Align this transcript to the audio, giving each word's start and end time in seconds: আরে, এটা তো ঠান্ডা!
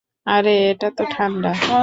আরে, 0.27 0.53
এটা 0.71 0.87
তো 0.97 1.03
ঠান্ডা! 1.13 1.51